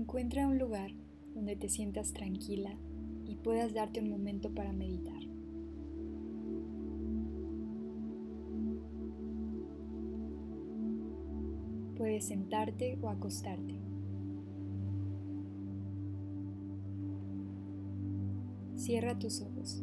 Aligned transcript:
Encuentra 0.00 0.48
un 0.48 0.58
lugar 0.58 0.92
donde 1.34 1.56
te 1.56 1.68
sientas 1.68 2.14
tranquila 2.14 2.74
y 3.26 3.36
puedas 3.36 3.74
darte 3.74 4.00
un 4.00 4.08
momento 4.08 4.48
para 4.48 4.72
meditar. 4.72 5.22
Puedes 11.98 12.24
sentarte 12.24 12.98
o 13.02 13.10
acostarte. 13.10 13.74
Cierra 18.76 19.18
tus 19.18 19.42
ojos. 19.42 19.82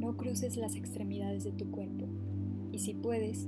No 0.00 0.16
cruces 0.16 0.56
las 0.56 0.74
extremidades 0.74 1.44
de 1.44 1.52
tu 1.52 1.70
cuerpo 1.70 2.06
y 2.72 2.78
si 2.78 2.94
puedes, 2.94 3.46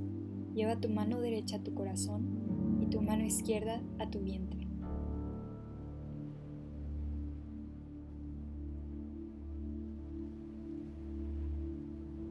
lleva 0.53 0.79
tu 0.79 0.89
mano 0.89 1.21
derecha 1.21 1.55
a 1.55 1.63
tu 1.63 1.73
corazón 1.73 2.77
y 2.81 2.85
tu 2.85 3.01
mano 3.01 3.25
izquierda 3.25 3.81
a 3.97 4.11
tu 4.11 4.19
vientre. 4.19 4.64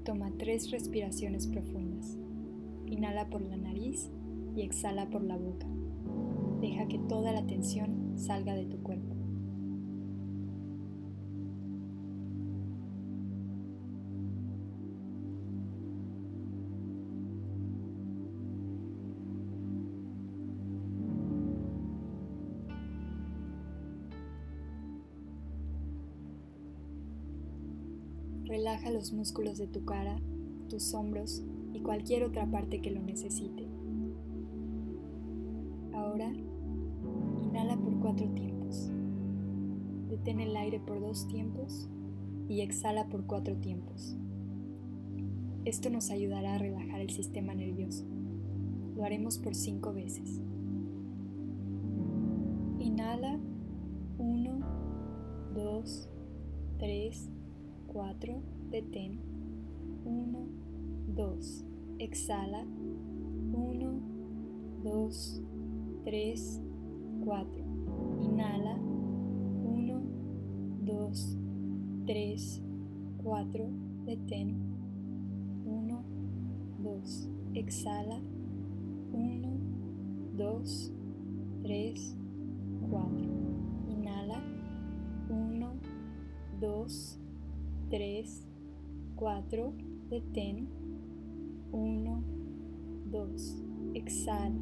Toma 0.04 0.30
tres 0.38 0.70
respiraciones 0.70 1.46
profundas. 1.46 2.18
Inhala 2.84 3.30
por 3.30 3.40
la 3.40 3.56
nariz 3.56 4.10
y 4.54 4.60
exhala 4.60 5.08
por 5.08 5.24
la 5.24 5.38
boca. 5.38 5.66
Deja 6.60 6.86
que 6.88 6.98
toda 6.98 7.32
la 7.32 7.46
tensión 7.46 8.12
salga 8.18 8.54
de 8.54 8.66
tu 8.66 8.82
cuerpo. 8.82 9.23
Relaja 28.54 28.88
los 28.92 29.12
músculos 29.12 29.58
de 29.58 29.66
tu 29.66 29.84
cara, 29.84 30.16
tus 30.68 30.94
hombros 30.94 31.42
y 31.72 31.80
cualquier 31.80 32.22
otra 32.22 32.48
parte 32.48 32.80
que 32.80 32.92
lo 32.92 33.02
necesite. 33.02 33.66
Ahora, 35.92 36.32
inhala 37.42 37.76
por 37.76 37.98
cuatro 37.98 38.28
tiempos. 38.28 38.92
Detén 40.08 40.38
el 40.38 40.56
aire 40.56 40.78
por 40.78 41.00
dos 41.00 41.26
tiempos 41.26 41.88
y 42.48 42.60
exhala 42.60 43.08
por 43.08 43.26
cuatro 43.26 43.56
tiempos. 43.56 44.16
Esto 45.64 45.90
nos 45.90 46.10
ayudará 46.10 46.54
a 46.54 46.58
relajar 46.58 47.00
el 47.00 47.10
sistema 47.10 47.56
nervioso. 47.56 48.04
Lo 48.94 49.02
haremos 49.02 49.36
por 49.36 49.56
cinco 49.56 49.92
veces. 49.92 50.40
Inhala 52.78 53.36
1, 54.18 54.60
2, 55.56 56.08
3, 56.78 57.30
4, 57.94 58.42
detén. 58.70 59.20
1, 60.04 60.48
2, 61.14 61.64
exhala. 61.98 62.66
1, 63.52 64.02
2, 64.82 65.42
3, 66.02 66.60
4. 67.24 67.64
Inhala. 68.20 68.76
1, 69.62 70.02
2, 70.84 71.38
3, 72.04 72.62
4, 73.22 73.70
detén. 74.04 74.56
1, 75.64 76.04
2, 76.82 77.30
exhala. 77.54 78.20
1, 79.12 79.60
2, 80.36 80.92
3, 81.62 82.16
4. 82.90 83.28
Inhala. 83.88 84.42
1, 85.28 85.78
2, 86.58 86.88
3, 86.90 87.23
4, 89.16 89.72
detén, 90.08 90.68
1, 91.70 92.24
2, 93.10 93.64
exhala, 93.94 94.60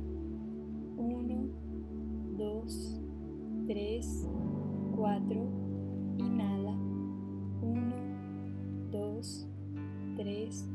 1, 0.97 1.51
2, 2.37 3.03
3, 3.67 4.29
4, 4.97 5.49
inhala, 6.19 6.75
1, 7.63 7.95
2, 8.91 9.49
3, 10.17 10.69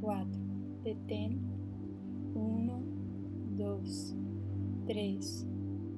4, 0.00 0.40
detén, 0.82 1.40
1, 2.34 2.82
2, 3.56 4.16
3, 4.86 5.46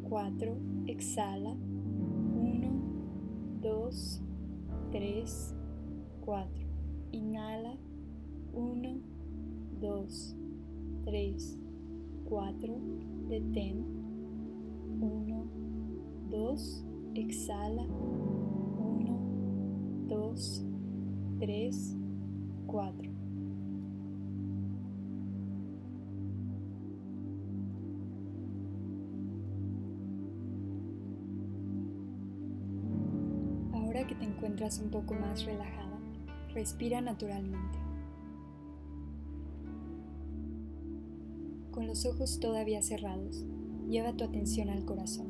4, 0.08 0.56
exhala, 0.86 1.56
1, 2.34 2.70
2, 3.60 4.22
3, 4.91 5.54
4. 5.54 5.66
Inhala. 7.12 7.76
1, 8.53 9.00
2, 9.81 10.37
3, 11.04 11.59
4. 12.28 12.75
Detén. 13.28 13.84
1, 15.00 15.47
2. 16.31 16.84
Exhala. 17.15 17.84
1, 17.84 19.19
2, 20.09 20.65
3, 21.38 21.97
4. 22.66 23.10
Ahora 33.72 34.06
que 34.06 34.15
te 34.16 34.25
encuentras 34.25 34.81
un 34.81 34.91
poco 34.91 35.15
más 35.15 35.44
relajada, 35.44 35.85
Respira 36.56 37.02
naturalmente. 37.02 37.78
Con 41.70 41.86
los 41.86 42.06
ojos 42.06 42.40
todavía 42.40 42.80
cerrados, 42.80 43.44
lleva 43.90 44.14
tu 44.14 44.24
atención 44.24 44.70
al 44.70 44.86
corazón. 44.86 45.26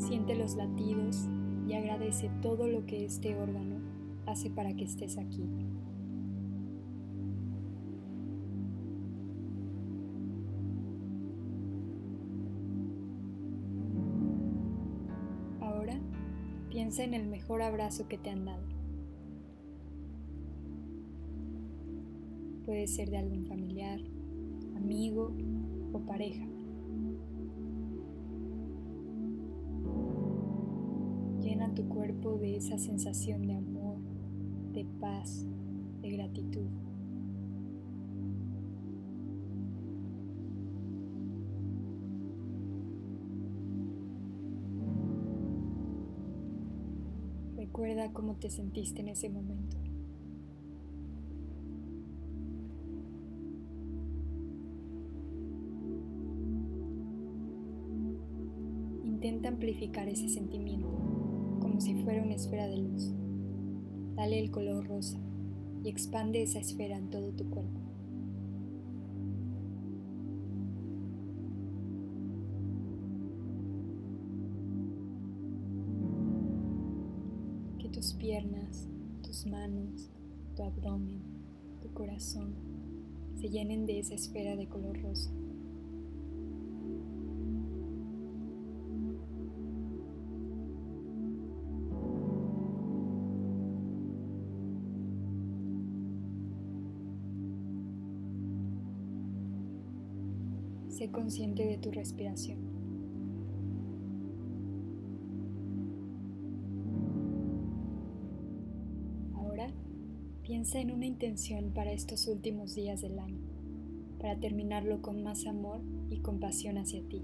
Siente 0.00 0.34
los 0.34 0.56
latidos 0.56 1.28
y 1.68 1.74
agradece 1.74 2.28
todo 2.42 2.66
lo 2.66 2.86
que 2.86 3.04
este 3.04 3.38
órgano 3.38 3.76
hace 4.26 4.50
para 4.50 4.74
que 4.74 4.82
estés 4.82 5.16
aquí. 5.16 5.48
Piensa 16.78 17.02
en 17.02 17.12
el 17.12 17.26
mejor 17.26 17.60
abrazo 17.60 18.06
que 18.06 18.18
te 18.18 18.30
han 18.30 18.44
dado. 18.44 18.62
Puede 22.64 22.86
ser 22.86 23.10
de 23.10 23.16
algún 23.16 23.46
familiar, 23.46 23.98
amigo 24.76 25.34
o 25.92 25.98
pareja. 26.06 26.46
Llena 31.40 31.74
tu 31.74 31.88
cuerpo 31.88 32.38
de 32.38 32.58
esa 32.58 32.78
sensación 32.78 33.48
de 33.48 33.54
amor, 33.56 33.98
de 34.72 34.86
paz, 35.00 35.44
de 36.00 36.10
gratitud. 36.12 36.68
Recuerda 47.78 48.12
cómo 48.12 48.34
te 48.34 48.50
sentiste 48.50 49.02
en 49.02 49.06
ese 49.06 49.28
momento. 49.28 49.76
Intenta 59.04 59.50
amplificar 59.50 60.08
ese 60.08 60.28
sentimiento 60.28 60.88
como 61.60 61.80
si 61.80 61.94
fuera 62.02 62.24
una 62.24 62.34
esfera 62.34 62.66
de 62.66 62.78
luz. 62.78 63.12
Dale 64.16 64.40
el 64.40 64.50
color 64.50 64.84
rosa 64.88 65.20
y 65.84 65.88
expande 65.88 66.42
esa 66.42 66.58
esfera 66.58 66.96
en 66.96 67.10
todo 67.10 67.30
tu 67.30 67.48
cuerpo. 67.48 67.87
Tus 77.98 78.12
piernas, 78.12 78.86
tus 79.24 79.44
manos, 79.46 80.08
tu 80.54 80.62
abdomen, 80.62 81.20
tu 81.82 81.92
corazón 81.92 82.54
se 83.34 83.48
llenen 83.48 83.86
de 83.86 83.98
esa 83.98 84.14
esfera 84.14 84.54
de 84.54 84.68
color 84.68 85.02
rosa. 85.02 85.32
Sé 100.88 101.10
consciente 101.10 101.66
de 101.66 101.78
tu 101.78 101.90
respiración. 101.90 102.77
Piensa 110.48 110.80
en 110.80 110.90
una 110.92 111.04
intención 111.04 111.72
para 111.74 111.92
estos 111.92 112.26
últimos 112.26 112.74
días 112.74 113.02
del 113.02 113.18
año, 113.18 113.42
para 114.18 114.40
terminarlo 114.40 115.02
con 115.02 115.22
más 115.22 115.46
amor 115.46 115.82
y 116.08 116.20
compasión 116.20 116.78
hacia 116.78 117.06
ti. 117.06 117.22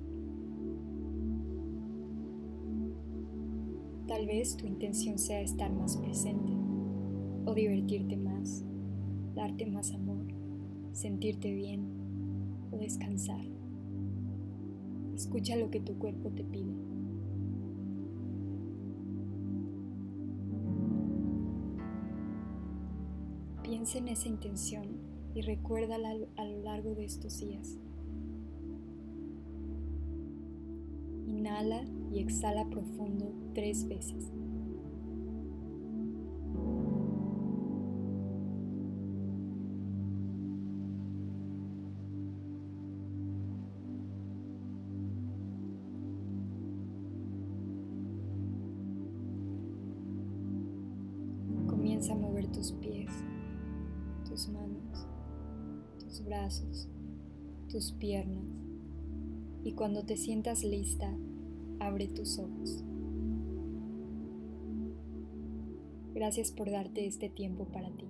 Tal 4.07 4.27
vez 4.27 4.59
tu 4.59 4.67
intención 4.67 5.19
sea 5.19 5.41
estar 5.41 5.73
más 5.73 5.97
presente 5.97 6.53
o 7.47 7.55
divertirte 7.55 8.19
más, 8.19 8.63
darte 9.35 9.65
más 9.65 9.93
amor, 9.93 10.27
sentirte 10.93 11.51
bien 11.51 11.87
o 12.73 12.77
descansar. 12.77 13.47
Escucha 15.15 15.57
lo 15.57 15.71
que 15.71 15.81
tu 15.81 15.95
cuerpo 15.99 16.29
te 16.29 16.45
pide. 16.45 16.75
Piensa 23.75 23.99
en 23.99 24.07
esa 24.07 24.29
intención 24.29 24.87
y 25.35 25.41
recuérdala 25.41 26.15
a 26.37 26.45
lo 26.45 26.63
largo 26.63 26.95
de 26.95 27.07
estos 27.07 27.41
días. 27.41 27.77
Inhala 31.27 31.85
y 32.13 32.21
exhala 32.21 32.71
profundo 32.71 33.35
tres 33.53 33.89
veces. 33.89 34.31
Comienza 51.67 52.13
a 52.13 52.17
mover 52.17 52.47
tus 52.53 52.71
pies, 52.71 53.11
tus 54.35 54.49
manos, 54.49 55.07
tus 56.01 56.25
brazos, 56.25 56.89
tus 57.71 57.93
piernas 57.93 58.43
y 59.63 59.75
cuando 59.75 60.05
te 60.05 60.17
sientas 60.17 60.65
lista, 60.65 61.09
abre 61.79 62.09
tus 62.09 62.41
ojos. 62.41 62.83
Gracias 66.15 66.51
por 66.51 66.69
darte 66.69 67.07
este 67.07 67.29
tiempo 67.29 67.67
para 67.67 67.91
ti. 67.91 68.09